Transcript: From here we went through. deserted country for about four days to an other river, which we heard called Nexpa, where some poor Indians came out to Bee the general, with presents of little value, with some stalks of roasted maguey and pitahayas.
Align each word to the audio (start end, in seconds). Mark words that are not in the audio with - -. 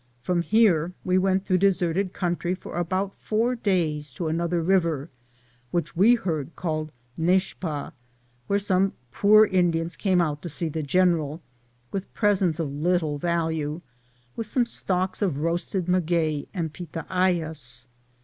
From 0.23 0.41
here 0.41 0.93
we 1.05 1.19
went 1.19 1.45
through. 1.45 1.59
deserted 1.59 2.11
country 2.11 2.55
for 2.55 2.75
about 2.75 3.13
four 3.19 3.53
days 3.55 4.11
to 4.13 4.29
an 4.29 4.41
other 4.41 4.59
river, 4.59 5.09
which 5.69 5.95
we 5.95 6.15
heard 6.15 6.55
called 6.55 6.91
Nexpa, 7.19 7.91
where 8.47 8.57
some 8.57 8.93
poor 9.11 9.45
Indians 9.45 9.95
came 9.95 10.19
out 10.19 10.41
to 10.41 10.49
Bee 10.59 10.69
the 10.69 10.81
general, 10.81 11.39
with 11.91 12.11
presents 12.15 12.57
of 12.59 12.71
little 12.71 13.19
value, 13.19 13.79
with 14.35 14.47
some 14.47 14.65
stalks 14.65 15.21
of 15.21 15.37
roasted 15.37 15.87
maguey 15.87 16.47
and 16.51 16.73
pitahayas. 16.73 17.85